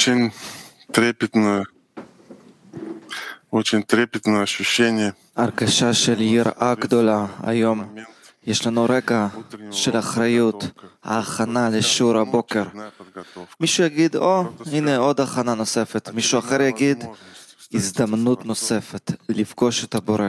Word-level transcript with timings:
Очень 0.00 0.32
трепетно, 0.92 1.64
очень 3.50 3.82
трепетное 3.82 4.42
ощущение. 4.42 5.12
הרגשה 5.36 5.94
של 5.94 6.20
יראה 6.20 6.74
גדולה 6.74 7.26
היום. 7.42 7.80
Момент 7.80 8.06
יש 8.46 8.66
לנו 8.66 8.84
רגע 8.88 9.28
утреннего 9.36 9.72
של 9.72 9.98
אחריות, 9.98 10.62
подготовка. 10.64 10.86
ההכנה 11.04 11.68
לשיעור 11.70 12.12
Ну, 12.14 12.20
הבוקר. 12.20 12.62
очередная 12.62 12.90
подготовка. 12.98 13.54
מישהו 13.60 13.84
יגיד, 13.84 14.16
או, 14.16 14.44
הנה 14.72 14.96
עוד 14.96 15.20
הכנה 15.20 15.54
נוספת. 15.54 16.08
מישהו 16.14 16.38
אחר 16.38 16.56
Очередная 16.60 16.68
יגיד, 16.68 16.96
возможность 16.98 17.58
встретиться 17.58 17.68
с 17.70 17.74
הזדמנות 17.74 18.38
Творцом. 18.38 18.46
נוספת 18.46 19.12
לפגוש 19.28 19.84
את 19.84 19.94
הבורא. 19.94 20.28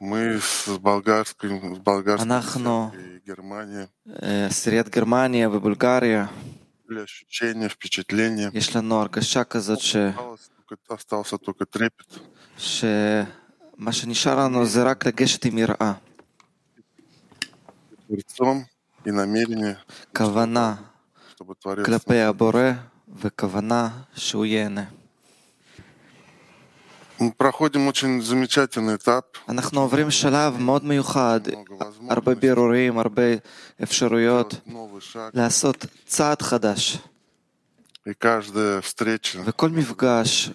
Мы 0.00 0.38
с 0.40 0.68
болгарским, 0.78 1.74
с 1.74 1.78
болгарской 1.78 2.22
אנחנו- 2.26 2.90
церкви 2.92 3.18
Германии 3.30 3.84
אה, 4.22 4.46
עשיריית 4.46 4.88
גרמניה 4.88 5.48
ובולגריה, 5.50 6.26
были 6.26 6.51
ощущения, 6.92 7.68
впечатления. 7.68 8.50
יש 8.54 8.76
לנו 8.76 9.00
הרגשה 9.00 9.44
כזאת 9.44 9.80
ש... 9.80 9.96
Осталось 9.96 10.50
только- 10.68 10.94
Остался 10.94 11.38
только 11.38 11.64
трепет. 11.66 12.18
שמה 12.58 13.92
שנשאר 13.92 14.38
לנו 14.38 14.66
זה 14.66 14.82
רק 14.82 15.06
לגשת 15.06 15.44
עם 15.44 15.58
יראה, 15.58 15.92
Творцом 18.08 18.64
и 19.06 19.10
намерение, 19.10 19.76
כוונה 20.16 20.74
чтобы 21.36 21.54
Творец 21.54 21.86
כלפי 21.86 22.18
הבורא 22.20 22.70
וכוונה 23.20 23.88
שהוא 24.14 24.46
ייהנה. 24.46 24.84
אנחנו 29.49 29.81
עוברים 29.81 30.11
שלב 30.11 30.57
מאוד 30.59 30.85
מיוחד, 30.85 31.39
הרבה 32.09 32.35
בירורים, 32.35 32.99
הרבה 32.99 33.21
אפשרויות 33.83 34.55
לעשות 35.33 35.85
צעד 36.05 36.41
חדש. 36.41 36.97
וכל 39.45 39.69
מפגש 39.69 40.49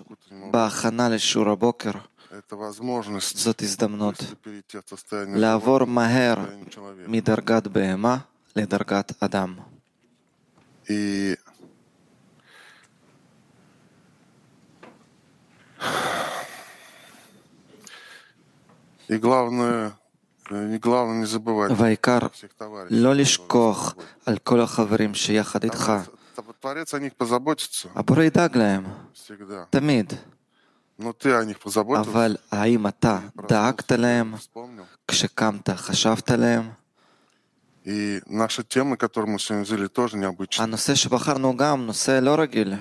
בהכנה 0.51 1.09
לשיעור 1.09 1.49
הבוקר 1.51 1.91
זאת 3.35 3.63
הזדמנות 3.63 4.25
לעבור 5.13 5.85
מהר 5.85 6.37
מדרגת 7.07 7.67
בהמה 7.67 8.17
לדרגת 8.57 9.13
אדם. 9.23 9.55
Yeah. 10.87 10.91
והעיקר 21.77 22.19
לא 22.91 23.15
לשכוח 23.15 23.95
על 24.27 24.39
כל 24.39 24.61
החברים 24.61 25.15
שיחד 25.15 25.65
איתך. 25.65 25.93
הבורא 27.95 28.23
ידאג 28.23 28.57
להם, 28.57 28.85
תמיד. 29.71 30.13
אבל 32.01 32.37
האם 32.53 32.87
אתה 32.87 33.19
דאגת 33.49 33.93
להם 33.93 34.35
כשקמת, 35.09 35.71
חשבת 35.71 36.31
עליהם? 36.31 36.69
הנושא 40.59 40.95
שבחרנו 40.95 41.57
גם 41.57 41.87
נושא 41.87 42.19
לא 42.23 42.35
רגיל. 42.41 42.75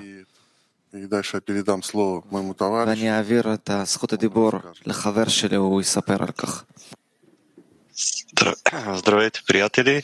ואני 2.87 3.17
אעביר 3.17 3.55
את 3.55 3.71
זכות 3.85 4.13
הדיבור 4.13 4.51
לחבר 4.87 5.29
שלי, 5.29 5.57
הוא 5.57 5.81
יספר 5.81 6.17
על 6.23 6.33
כך. 6.33 6.65
Здра- 7.95 8.97
Здравейте, 9.01 9.41
приятели! 9.47 10.03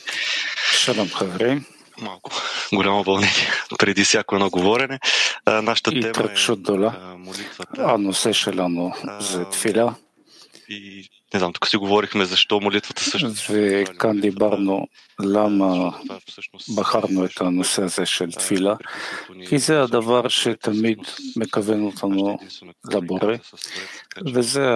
Шалом, 0.71 1.07
חברים. 1.09 1.63
Малко 2.01 2.31
голямо 2.73 3.03
вълнение 3.03 3.47
преди 3.79 4.03
всяко 4.03 4.35
едно 4.35 4.49
говорене. 4.49 4.99
А, 5.45 5.61
Нашата 5.61 5.91
тема 5.91 6.07
התרגשות 6.09 6.59
е 6.59 6.61
גדולה. 6.61 6.91
а, 6.97 7.17
молитвата. 7.17 7.91
הנושא 7.91 8.31
שלנו 8.33 8.91
זה 9.19 9.45
תפילה, 9.45 9.87
И 10.69 11.07
не 11.33 11.39
знам, 11.39 11.53
тук 11.53 11.67
си 11.67 11.77
говорихме 11.77 12.25
защо 12.25 12.59
молитвата 12.59 13.01
всъщност. 13.01 13.45
וכאן 13.49 14.21
דיברנו 14.21 14.87
למה 15.19 15.89
Защото 15.91 16.03
това 16.03 16.19
всъщност 16.25 16.69
בחרנו 16.75 17.25
את 17.25 17.41
הנושא 17.41 17.83
הזה 17.83 18.05
של 18.05 18.31
תפילה, 18.31 18.75
כי 19.49 19.59
זה 19.59 19.81
הדבר 19.81 20.27
שתמיד 20.27 20.99
מכוון 21.35 21.83
אותנו 21.83 22.37
לבורא, 22.93 23.35
וזה 24.33 24.69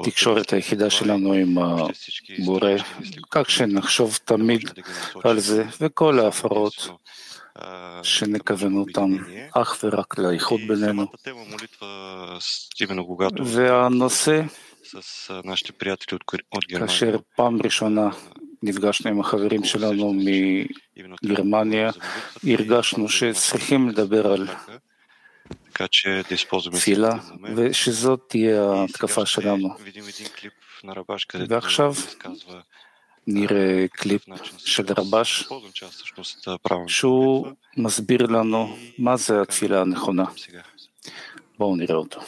התקשורת 0.00 0.52
היחידה 0.52 0.90
שלנו 0.90 1.32
עם 1.32 1.58
הבורא, 1.58 2.70
כך 3.30 3.50
שנחשוב 3.50 4.18
תמיד 4.24 4.70
על 5.24 5.38
זה, 5.40 5.64
וכל 5.80 6.18
ההפרות 6.18 6.88
שנכוון 8.02 8.76
אותם 8.76 9.16
אך 9.54 9.84
ורק 9.84 10.18
לאיחוד 10.18 10.60
בינינו. 10.68 11.06
והנושא, 13.44 14.42
с 14.86 15.30
а, 15.30 15.42
нашите 15.44 15.72
приятели 15.72 16.14
от, 16.16 16.24
Гер- 16.24 16.44
от 16.50 16.64
Германия. 16.68 16.78
כאשר 16.86 17.18
פעם 17.36 17.62
ראשונה 17.62 18.10
נפגשנו 18.62 19.10
עם 19.10 19.20
החברים 19.20 19.64
שלנו 19.64 20.12
Именно 20.96 21.16
מגרמניה, 21.22 21.90
за 21.92 21.98
молитвата. 21.98 22.52
הרגשנו 22.52 23.08
שצריכים 23.08 23.88
לדבר 23.88 24.26
על 24.26 24.48
Така 25.72 25.88
че 25.90 26.22
да 26.28 26.34
използваме 26.34 26.78
תפילה, 26.78 27.10
всеки 27.18 27.26
един 27.32 27.42
момент. 27.42 27.70
ושזאת 27.70 28.20
תהיה 28.28 28.52
И 28.52 28.56
сега 28.56 28.80
ההתקפה 28.80 29.26
ще 29.26 29.40
שלנו. 29.40 29.76
видим 29.80 30.04
един 30.08 30.26
клип 30.40 30.52
на 30.84 30.96
Рабаш, 30.96 31.24
където 31.24 31.50
ועכשיו 31.54 31.88
разказва 31.90 32.62
נראה 33.26 33.88
по 33.88 33.96
קליפ 33.96 34.22
какъв 34.22 34.40
начин 34.40 34.58
של 34.58 34.84
всъщност 34.84 34.98
רבש, 34.98 35.40
използвам, 35.40 35.72
че 35.72 35.84
аз 35.84 35.90
всъщност 35.90 36.48
правилно 36.62 36.88
שהוא 36.88 37.46
מסביר 37.76 38.26
לנו 38.26 38.76
מה 38.98 39.16
זה 39.16 39.40
התפילה 39.40 39.80
הנכונה. 39.80 40.26
сега. 40.36 40.62
בואו 41.58 41.76
נראה 41.76 41.96
אותו. 41.96 42.20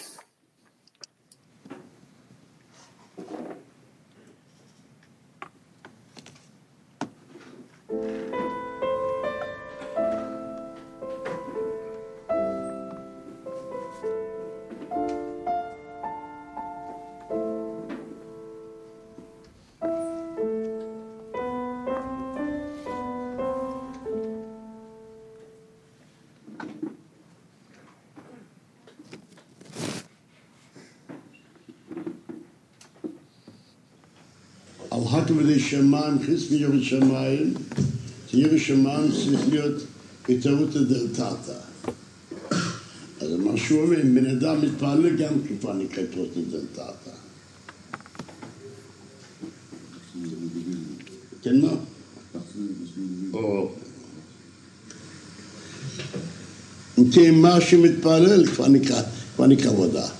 על 35.19 35.25
הכבדי 35.25 35.59
שמיים, 35.59 36.17
חוץ 36.25 36.51
מירא 36.51 36.81
שמיים, 38.57 39.11
צריך 39.11 39.49
להיות 39.49 39.83
התערותא 40.29 40.79
דלתתא. 40.79 41.53
אז 43.21 43.31
מה 43.31 43.57
שהוא 43.57 43.81
אומר, 43.81 44.01
אם 44.01 44.15
בן 44.15 44.25
אדם 44.25 44.61
מתפלל 44.61 45.17
גם 45.17 45.33
כבר 45.59 45.73
נקרא 45.73 46.03
התערותא 46.03 46.39
דלתתא. 46.51 47.11
כן 51.41 51.61
מה? 51.61 51.71
או... 53.33 53.71
אם 56.97 57.11
כן, 57.11 57.35
מה 57.35 57.61
שמתפלל 57.61 58.45
כבר 58.45 58.67
נקרא 59.47 59.69
עבודה. 59.69 60.18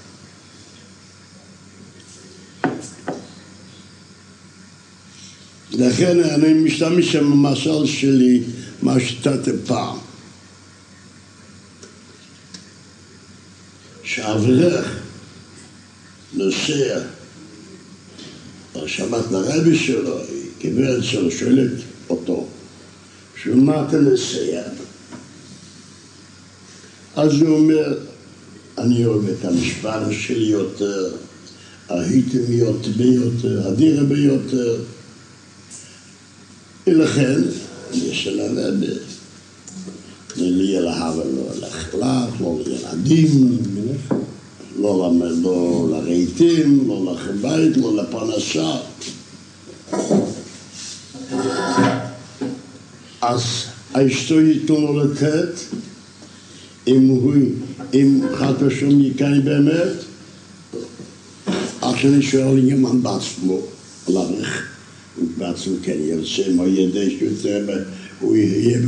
לכן 5.79 6.19
אני 6.19 6.53
משתמש 6.53 7.15
במשל 7.15 7.85
שלי, 7.85 8.41
מה 8.81 8.99
שתת 8.99 9.49
פעם. 9.65 9.97
שאברך 14.03 14.99
נוסע 16.33 16.99
בשבת 18.75 19.31
לרבי 19.31 19.77
שלו, 19.77 20.17
גברת 20.63 21.03
שלו 21.03 21.31
שואלת 21.31 21.71
אותו, 22.09 22.47
בשביל 23.35 23.55
מה 23.55 23.85
אתה 23.87 23.97
נוסע? 23.97 24.61
אז 27.15 27.41
הוא 27.41 27.57
אומר, 27.57 27.97
אני 28.77 29.05
אוהב 29.05 29.29
את 29.29 29.45
המשפט 29.45 30.01
שלי 30.11 30.45
יותר, 30.45 31.15
הייתם 31.89 32.51
יותר 32.51 32.91
ביותר, 32.97 34.03
ביותר. 34.09 34.77
ולכן, 36.87 37.41
יש 37.93 38.27
לה 38.27 38.43
רבי. 38.67 38.87
לי 40.35 40.81
להבה 40.81 41.23
לא 41.23 41.67
לחלק, 41.67 42.41
לא 42.41 42.59
לילדים, 42.65 43.57
לא, 44.79 45.11
לא 45.41 45.87
לרהיטים, 45.91 46.87
לא 46.87 47.15
לבית, 47.29 47.77
לא 47.77 47.95
לפרנסה. 47.95 48.75
אז 53.21 53.41
אשתו 53.93 54.39
ייתנו 54.41 54.79
לו 54.79 55.03
לתת, 55.03 55.59
אם 56.87 57.07
הוא, 57.07 57.33
אם 57.93 58.21
חד 58.35 58.53
ושום 58.59 59.01
יקיים 59.01 59.45
באמת, 59.45 59.93
עד 61.81 61.95
שאני 61.97 62.21
שואל 62.21 62.69
ימן 62.69 63.03
בעצמו, 63.03 63.59
לך, 64.07 64.78
הוא 65.19 65.27
בעצמו 65.37 65.75
כן 65.83 65.97
ירצה, 65.99 66.51
מה 66.55 66.63
ידע 66.67 67.09
שיותר, 67.09 67.83
הוא 68.19 68.35
יהיה 68.35 68.79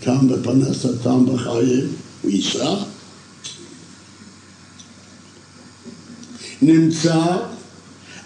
טעם 0.00 0.28
בפרנסה, 0.28 0.88
טעם 1.02 1.26
בחיים, 1.26 1.88
הוא 2.22 2.30
ייסע. 2.30 2.74
נמצא, 6.62 7.36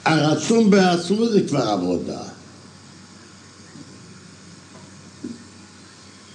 הרצון 0.05 0.71
בעצמו 0.71 1.29
זה 1.29 1.41
כבר 1.49 1.63
עבודה. 1.63 2.23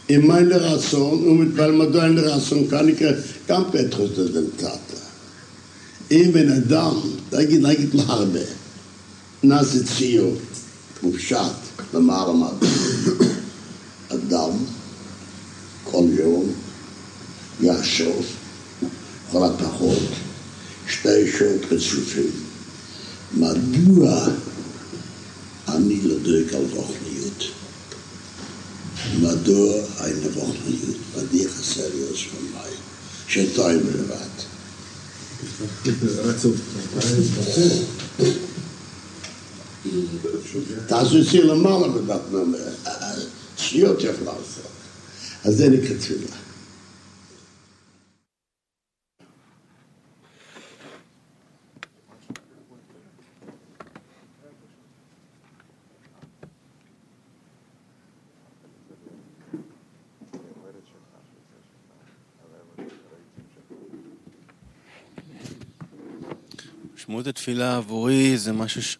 אם 0.10 0.32
אין 0.32 0.50
לרצון, 0.50 1.24
הוא 1.26 1.38
מתפלל 1.38 1.72
מדוע 1.72 2.06
אין 2.06 2.16
לרצון, 2.16 2.68
כאן 2.68 2.86
נקרא 2.86 3.12
גם 3.50 3.64
פתחוס 3.72 4.10
דדלתתא. 4.12 5.00
אם 6.12 6.30
בן 6.34 6.52
אדם, 6.52 6.94
נגיד, 7.34 7.66
נגיד 7.66 7.94
לו 7.94 8.02
הרבה, 8.08 8.40
נעשה 9.44 9.78
ציור, 11.00 11.12
מופשט, 11.12 11.84
למעלה 11.94 12.34
מה 12.34 12.50
אדם, 14.10 14.52
כל 15.84 16.04
יום, 16.20 16.54
יאסוף, 17.62 18.26
כל 19.32 19.46
הפחות, 19.46 20.00
שתי 20.88 21.32
שעות 21.38 21.62
רצופים. 21.72 22.32
מדוע 23.38 24.28
אני 25.68 26.02
לא 26.02 26.16
דואג 26.20 26.54
על 26.54 26.66
רוחניות? 26.74 27.44
מדוע 29.22 29.74
אין 30.06 30.18
רוחניות? 30.34 30.98
מדוע 31.18 31.48
חסר 31.50 31.88
לי 31.94 32.18
שמיים? 32.18 32.80
שטועים 33.28 33.80
בלבד. 33.80 34.30
תעשו 40.88 41.18
למעלה 41.44 41.88
בדת 41.88 42.22
נאמר, 42.32 42.58
שניות 43.58 44.04
יכולה 44.04 44.32
לעשות. 44.32 44.72
אז 45.46 45.56
זה 45.58 45.70
נקרא 45.70 45.98
תפילה. 45.98 46.36
התפילה 67.30 67.78
עבורי 67.78 68.38
זה 68.38 68.54
משהו 68.54 68.84
ש... 68.84 68.98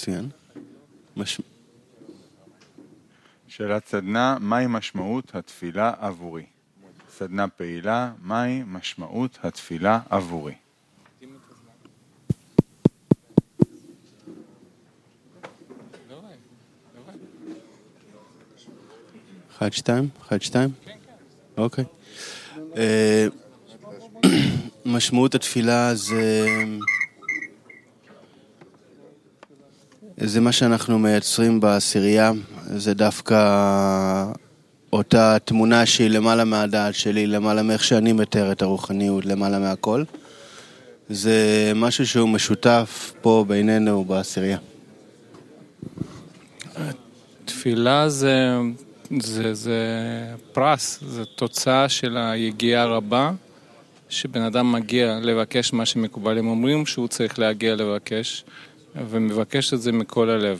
מצוין. 0.00 0.28
מש... 1.16 1.40
שאלת 3.48 3.86
סדנה, 3.86 4.36
מהי 4.40 4.66
משמעות 4.68 5.34
התפילה 5.34 5.92
עבורי? 5.98 6.46
סדנה 7.10 7.48
פעילה, 7.48 8.12
מהי 8.22 8.62
משמעות 8.66 9.38
התפילה 9.42 10.00
עבורי? 10.10 10.54
אחד, 19.50 19.72
שתיים? 19.72 20.08
אחד, 20.22 20.42
שתיים? 20.42 20.70
אוקיי. 21.56 21.84
משמעות 24.94 25.34
התפילה 25.34 25.94
זה... 25.94 26.44
זה 30.16 30.40
מה 30.40 30.52
שאנחנו 30.52 30.98
מייצרים 30.98 31.60
בעשירייה, 31.60 32.32
זה 32.76 32.94
דווקא 32.94 33.36
אותה 34.92 35.36
תמונה 35.44 35.86
שהיא 35.86 36.10
למעלה 36.10 36.44
מהדעת 36.44 36.94
שלי, 36.94 37.26
למעלה 37.26 37.62
מאיך 37.62 37.84
שאני 37.84 38.12
מתאר 38.12 38.52
את 38.52 38.62
הרוחניות, 38.62 39.26
למעלה 39.26 39.58
מהכל. 39.58 40.04
זה 41.08 41.72
משהו 41.74 42.06
שהוא 42.06 42.28
משותף 42.28 43.12
פה 43.20 43.44
בינינו 43.48 44.04
בעשירייה. 44.04 44.58
תפילה 47.44 48.08
זה, 48.08 48.56
זה, 49.20 49.54
זה 49.54 49.78
פרס, 50.52 51.00
זה 51.06 51.24
תוצאה 51.24 51.88
של 51.88 52.16
היגיעה 52.16 52.82
הרבה, 52.82 53.32
שבן 54.08 54.42
אדם 54.42 54.72
מגיע 54.72 55.18
לבקש 55.22 55.72
מה 55.72 55.86
שמקובלים 55.86 56.46
אומרים 56.46 56.86
שהוא 56.86 57.08
צריך 57.08 57.38
להגיע 57.38 57.74
לבקש. 57.74 58.44
ומבקש 58.96 59.74
את 59.74 59.82
זה 59.82 59.92
מכל 59.92 60.30
הלב. 60.30 60.58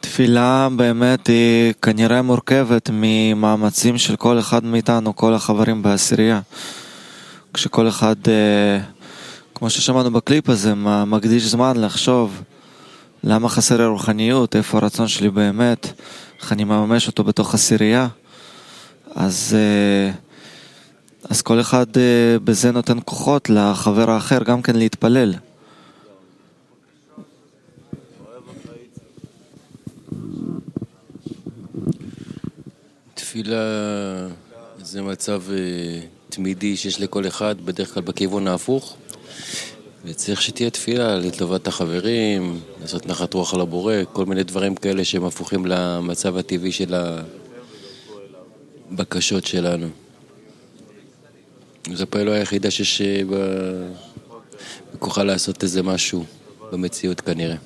תפילה 0.00 0.68
באמת 0.76 1.26
היא 1.26 1.72
כנראה 1.82 2.22
מורכבת 2.22 2.90
ממאמצים 2.92 3.98
של 3.98 4.16
כל 4.16 4.38
אחד 4.38 4.64
מאיתנו, 4.64 5.16
כל 5.16 5.34
החברים 5.34 5.82
בעשירייה. 5.82 6.40
כשכל 7.54 7.88
אחד, 7.88 8.16
כמו 9.54 9.70
ששמענו 9.70 10.10
בקליפ 10.10 10.48
הזה, 10.48 10.74
מקדיש 11.06 11.44
זמן 11.44 11.76
לחשוב 11.76 12.42
למה 13.24 13.48
חסר 13.48 13.82
הרוחניות, 13.82 14.56
איפה 14.56 14.78
הרצון 14.78 15.08
שלי 15.08 15.30
באמת, 15.30 15.92
איך 16.40 16.52
אני 16.52 16.64
מממש 16.64 17.06
אותו 17.06 17.24
בתוך 17.24 17.54
עשירייה. 17.54 18.08
אז 19.14 19.56
אז 21.30 21.42
כל 21.42 21.60
אחד 21.60 21.86
בזה 22.44 22.70
נותן 22.72 22.98
כוחות 23.04 23.50
לחבר 23.50 24.10
האחר 24.10 24.44
גם 24.44 24.62
כן 24.62 24.76
להתפלל. 24.76 25.34
תפילה 33.14 33.56
זה 34.82 35.02
מצב 35.02 35.42
תמידי 36.28 36.76
שיש 36.76 37.00
לכל 37.00 37.26
אחד, 37.26 37.60
בדרך 37.64 37.94
כלל 37.94 38.02
בכיוון 38.02 38.48
ההפוך. 38.48 38.96
וצריך 40.04 40.42
שתהיה 40.42 40.70
תפילה 40.70 41.16
לטובת 41.16 41.66
החברים, 41.66 42.60
לעשות 42.80 43.06
נחת 43.06 43.34
רוח 43.34 43.54
על 43.54 43.60
הבורא, 43.60 43.94
כל 44.12 44.26
מיני 44.26 44.42
דברים 44.42 44.74
כאלה 44.74 45.04
שהם 45.04 45.24
הפוכים 45.24 45.66
למצב 45.66 46.36
הטבעי 46.36 46.72
של 46.72 46.94
הבקשות 48.90 49.46
שלנו. 49.46 50.03
זו 51.92 52.02
הפעולה 52.02 52.32
היחידה 52.32 52.70
שיש 52.70 53.02
בכוחה 54.94 55.22
לעשות 55.24 55.62
איזה 55.62 55.82
משהו 55.82 56.24
במציאות 56.72 57.20
כנראה. 57.20 57.56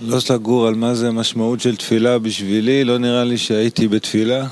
לא 0.00 0.20
סגור 0.20 0.66
על 0.66 0.74
מה 0.74 0.94
זה 0.94 1.08
המשמעות 1.08 1.60
של 1.60 1.76
תפילה 1.76 2.18
בשבילי, 2.18 2.84
לא 2.84 2.98
נראה 2.98 3.24
לי 3.24 3.38
שהייתי 3.38 3.88
בתפילה. 3.88 4.48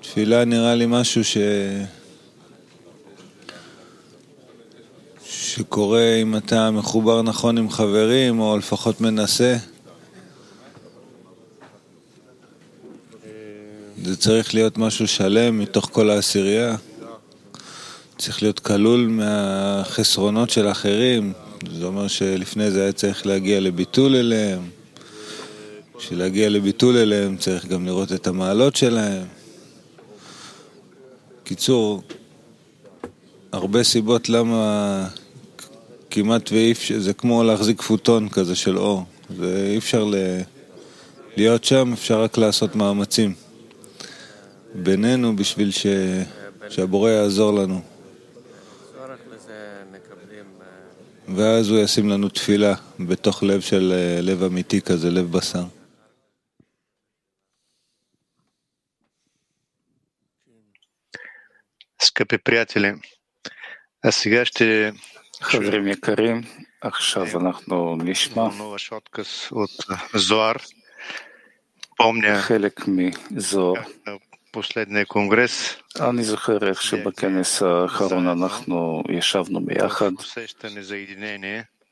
תפילה 0.00 0.44
נראה 0.44 0.74
לי 0.74 0.86
משהו 0.88 1.24
ש... 1.24 1.36
שקורה 5.26 6.14
אם 6.22 6.36
אתה 6.36 6.70
מחובר 6.70 7.22
נכון 7.22 7.58
עם 7.58 7.70
חברים, 7.70 8.40
או 8.40 8.58
לפחות 8.58 9.00
מנסה. 9.00 9.56
צריך 14.24 14.54
להיות 14.54 14.78
משהו 14.78 15.08
שלם 15.08 15.58
מתוך 15.58 15.88
כל 15.92 16.10
העשירייה. 16.10 16.76
צריך 18.18 18.42
להיות 18.42 18.58
כלול 18.58 19.06
מהחסרונות 19.06 20.50
של 20.50 20.70
אחרים. 20.70 21.32
זה 21.78 21.84
אומר 21.84 22.08
שלפני 22.08 22.70
זה 22.70 22.82
היה 22.82 22.92
צריך 22.92 23.26
להגיע 23.26 23.60
לביטול 23.60 24.16
אליהם. 24.16 24.60
בשביל 25.98 26.18
להגיע 26.18 26.48
לביטול 26.48 26.96
אליהם 26.96 27.36
צריך 27.36 27.66
גם 27.66 27.86
לראות 27.86 28.12
את 28.12 28.26
המעלות 28.26 28.76
שלהם. 28.76 29.26
קיצור, 31.44 32.02
הרבה 33.52 33.82
סיבות 33.82 34.28
למה 34.28 35.06
כמעט 36.10 36.52
ואי 36.52 36.72
אפשר, 36.72 36.98
זה 36.98 37.12
כמו 37.12 37.42
להחזיק 37.42 37.82
פוטון 37.82 38.28
כזה 38.28 38.54
של 38.54 38.78
אור. 38.78 39.04
זה 39.38 39.68
אי 39.72 39.78
אפשר 39.78 40.04
ל... 40.04 40.14
להיות 41.36 41.64
שם, 41.64 41.92
אפשר 41.92 42.22
רק 42.22 42.38
לעשות 42.38 42.76
מאמצים. 42.76 43.43
בינינו 44.75 45.35
בשביל 45.35 45.71
ש... 45.71 45.85
שהבורא 46.69 47.09
יעזור 47.09 47.53
לנו. 47.53 47.81
ואז 51.35 51.69
הוא 51.69 51.79
ישים 51.79 52.09
לנו 52.09 52.29
תפילה 52.29 52.73
בתוך 52.99 53.43
לב 53.43 53.61
של 53.61 53.93
לב 54.21 54.43
אמיתי 54.43 54.81
כזה, 54.81 55.09
לב 55.09 55.31
בשר. 55.31 55.63
Скъпи 62.01 62.37
приятели, 62.37 62.87
а 64.03 64.11
сега 64.11 64.45
ще 64.45 64.91
חברים 65.41 65.87
יקרים, 65.87 66.41
עכשיו 66.81 67.25
אנחנו 67.39 67.97
נשמע 68.03 68.49
חלק 72.41 72.87
מזוהר. 73.31 73.81
אני 76.00 76.24
זוכר 76.24 76.68
איך 76.68 76.82
שבכנס 76.82 77.62
האחרון 77.62 78.28
אנחנו 78.28 79.02
ישבנו 79.08 79.64
ביחד 79.64 80.10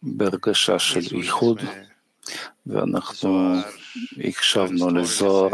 בהרגשה 0.02 0.78
של 0.78 1.16
איחוד 1.16 1.60
ואנחנו 2.66 3.54
הקשבנו 4.24 4.90
לזוהר 4.90 5.50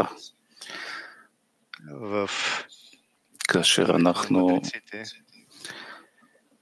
כאשר 3.47 3.95
אנחנו 3.95 4.61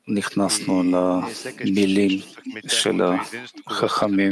נכנסנו 0.08 0.84
למילים 1.60 2.20
של 2.68 3.02
החכמים 3.68 4.32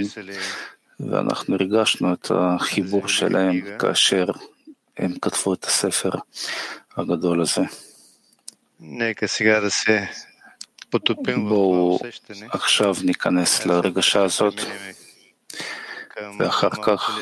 ואנחנו 0.99 1.55
הרגשנו 1.55 2.13
את 2.13 2.31
החיבור 2.35 3.07
שלהם 3.07 3.61
כאשר 3.79 4.25
הם 4.97 5.13
כתבו 5.21 5.53
את 5.53 5.65
הספר 5.65 6.09
הגדול 6.97 7.41
הזה. 7.41 7.61
בואו 11.49 11.99
עכשיו 12.49 12.95
ניכנס 13.03 13.65
לרגשה 13.65 14.23
הזאת 14.23 14.53
ואחר 16.39 16.69
כך 16.69 17.19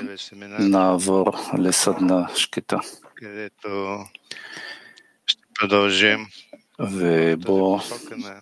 נעבור 0.59 1.31
לסדנה 1.57 2.35
שקטה. 2.35 2.77
ובואו 6.79 7.79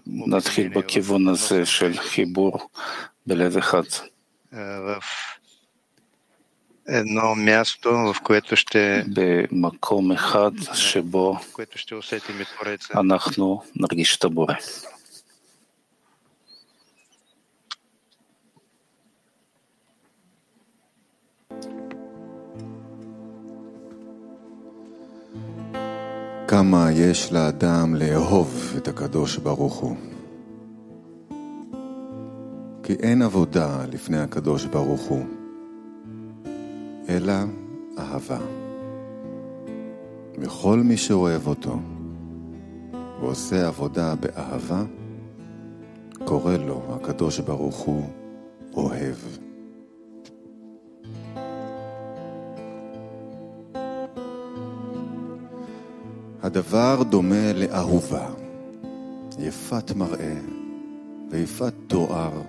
נתחיל 0.07 0.67
בכיוון 0.67 1.27
הזה 1.27 1.65
של 1.65 1.93
חיבור 1.97 2.69
בלב 3.27 3.57
אחד. 3.57 3.83
במקום 9.13 10.11
אחד 10.11 10.51
שבו 10.73 11.37
אנחנו 12.95 13.61
נרגיש 13.75 14.17
את 14.17 14.23
הבורא. 14.23 14.53
כמה 26.47 26.91
יש 26.91 27.31
לאדם 27.31 27.95
לאהוב 27.95 28.73
את 28.77 28.87
הקדוש 28.87 29.37
ברוך 29.37 29.73
הוא. 29.75 29.95
כי 32.83 32.93
אין 32.93 33.21
עבודה 33.21 33.85
לפני 33.91 34.19
הקדוש 34.19 34.65
ברוך 34.65 35.01
הוא, 35.01 35.25
אלא 37.09 37.33
אהבה. 37.99 38.39
וכל 40.37 40.77
מי 40.77 40.97
שאוהב 40.97 41.47
אותו 41.47 41.79
ועושה 43.21 43.67
עבודה 43.67 44.15
באהבה, 44.15 44.83
קורא 46.25 46.53
לו 46.57 46.81
הקדוש 46.89 47.39
ברוך 47.39 47.77
הוא 47.77 48.03
אוהב. 48.73 49.15
הדבר 56.43 57.03
דומה 57.09 57.53
לאהובה, 57.53 58.29
יפת 59.39 59.91
מראה 59.95 60.35
ויפת 61.29 61.73
תואר, 61.87 62.41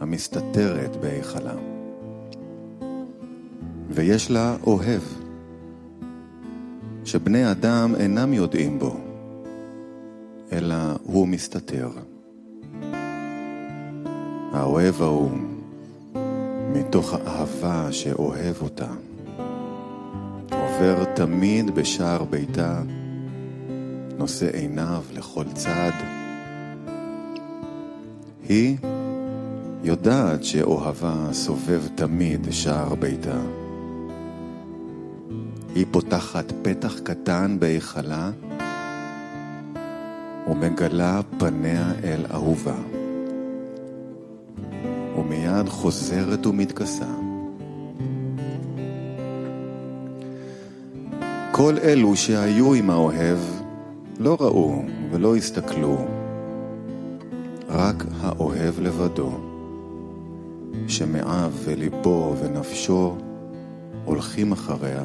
המסתתרת 0.00 0.96
בהיכלה. 0.96 1.75
ויש 3.90 4.30
לה 4.30 4.56
אוהב, 4.66 5.02
שבני 7.04 7.50
אדם 7.50 7.94
אינם 7.94 8.32
יודעים 8.32 8.78
בו, 8.78 8.96
אלא 10.52 10.74
הוא 11.02 11.28
מסתתר. 11.28 11.90
האוהב 14.52 15.02
ההוא, 15.02 15.30
מתוך 16.72 17.14
האהבה 17.14 17.92
שאוהב 17.92 18.62
אותה, 18.62 18.88
עובר 20.52 21.04
תמיד 21.14 21.74
בשער 21.74 22.24
ביתה, 22.24 22.82
נושא 24.18 24.46
עיניו 24.52 25.02
לכל 25.12 25.44
צד. 25.54 25.92
היא 28.48 28.76
יודעת 29.84 30.44
שאוהבה 30.44 31.28
סובב 31.32 31.82
תמיד 31.94 32.46
שער 32.50 32.94
ביתה. 32.94 33.65
היא 35.76 35.86
פותחת 35.90 36.52
פתח 36.62 36.98
קטן 36.98 37.56
בהיכלה 37.58 38.30
ומגלה 40.50 41.20
פניה 41.38 41.92
אל 42.04 42.26
אהובה. 42.34 42.76
ומיד 45.18 45.68
חוזרת 45.68 46.46
ומתכסה. 46.46 47.06
כל 51.50 51.74
אלו 51.82 52.16
שהיו 52.16 52.74
עם 52.74 52.90
האוהב 52.90 53.38
לא 54.18 54.36
ראו 54.40 54.82
ולא 55.10 55.36
הסתכלו, 55.36 56.06
רק 57.68 58.04
האוהב 58.20 58.80
לבדו, 58.80 59.30
שמעיו 60.88 61.52
וליבו 61.64 62.34
ונפשו 62.40 63.16
הולכים 64.04 64.52
אחריה, 64.52 65.04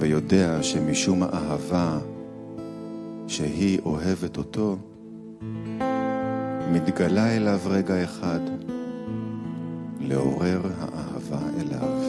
ויודע 0.00 0.62
שמשום 0.62 1.22
האהבה 1.22 1.98
שהיא 3.26 3.78
אוהבת 3.84 4.36
אותו, 4.36 4.76
מתגלה 6.72 7.36
אליו 7.36 7.60
רגע 7.66 8.04
אחד, 8.04 8.40
לעורר 10.00 10.60
האהבה 10.78 11.40
אליו. 11.60 12.00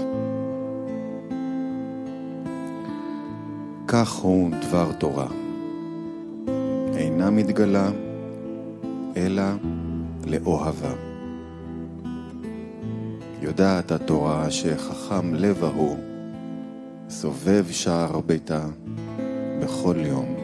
כך 3.88 4.12
הוא 4.12 4.50
דבר 4.62 4.92
תורה. 4.92 5.28
אינה 6.96 7.30
מתגלה, 7.30 7.90
אלא 9.18 9.44
לאוהבה. 10.28 10.94
יודעת 13.42 13.92
התורה 13.92 14.52
שחכם 14.52 15.34
לב 15.34 15.64
ההוא 15.64 16.11
סובב 17.12 17.66
שער 17.72 18.20
ביתה 18.20 18.66
בכל 19.62 19.96
יום. 19.98 20.36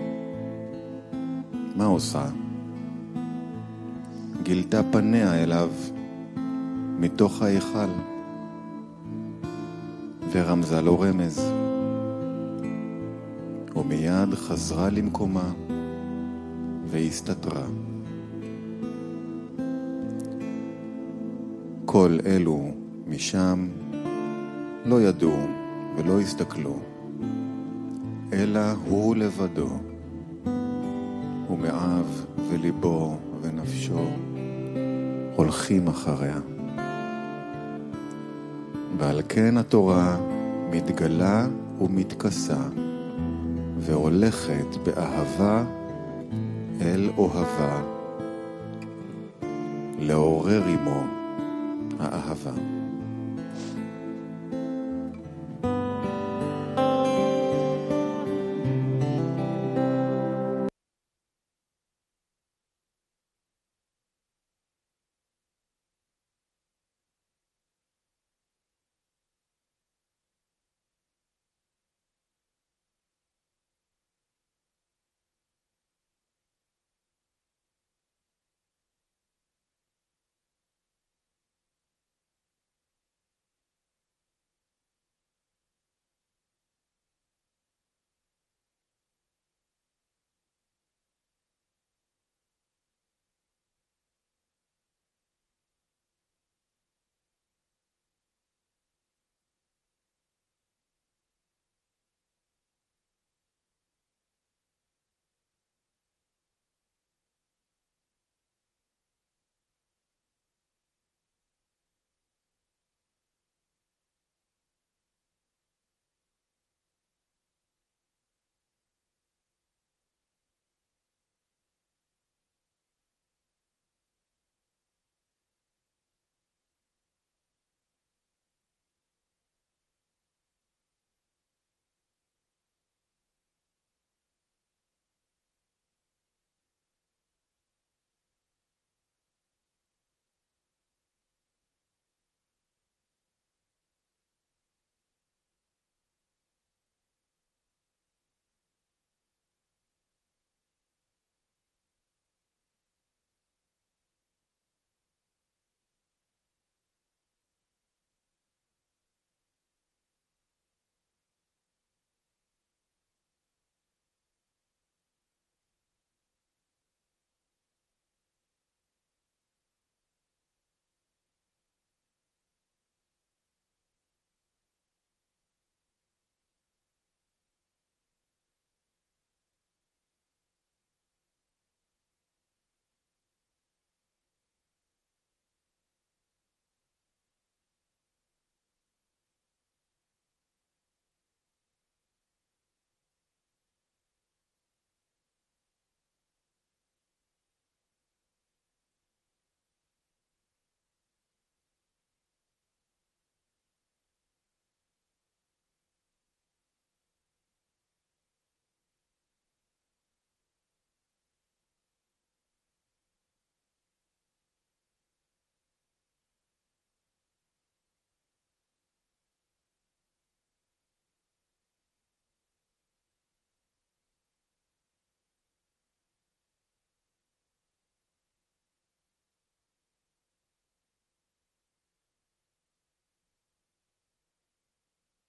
מה 1.75 1.85
עושה? 1.85 2.25
גילתה 4.43 4.81
פניה 4.91 5.43
אליו 5.43 5.69
מתוך 6.99 7.41
ההיכל 7.41 7.89
ורמזה 10.31 10.81
לו 10.81 10.99
רמז. 10.99 11.51
ומיד 13.75 14.33
חזרה 14.33 14.89
למקומה 14.89 15.51
והסתתרה. 16.85 17.65
כל 21.85 22.17
אלו 22.25 22.71
משם 23.07 23.67
לא 24.85 25.01
ידעו 25.01 25.66
ולא 25.97 26.19
הסתכלו, 26.19 26.79
אלא 28.33 28.59
הוא 28.85 29.15
לבדו, 29.15 29.69
ומאב 31.49 32.25
וליבו 32.49 33.17
ונפשו 33.41 34.07
הולכים 35.35 35.87
אחריה. 35.87 36.39
ועל 38.97 39.21
כן 39.29 39.57
התורה 39.57 40.17
מתגלה 40.71 41.47
ומתכסה 41.81 42.61
והולכת 43.77 44.75
באהבה 44.85 45.63
אל 46.81 47.09
אוהבה, 47.17 47.81
לעורר 49.99 50.63
עמו 50.63 51.03
האהבה. 51.99 52.86